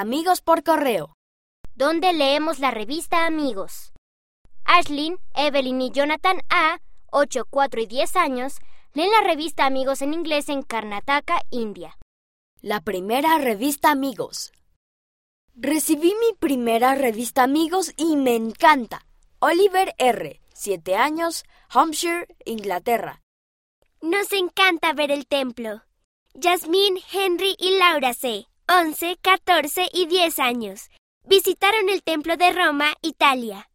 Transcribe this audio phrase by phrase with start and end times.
[0.00, 1.12] Amigos por correo.
[1.74, 3.92] Donde leemos la revista Amigos.
[4.64, 6.80] Ashlyn, Evelyn y Jonathan A.,
[7.10, 8.60] 8, 4 y 10 años,
[8.94, 11.98] leen la revista Amigos en inglés en Karnataka, India.
[12.62, 14.52] La primera revista Amigos.
[15.54, 19.04] Recibí mi primera revista Amigos y me encanta.
[19.38, 23.20] Oliver R., 7 años, Hampshire, Inglaterra.
[24.00, 25.82] Nos encanta ver el templo.
[26.40, 30.90] Jasmine, Henry y Laura C., 11, 14 y 10 años.
[31.24, 33.68] Visitaron el templo de Roma, Italia.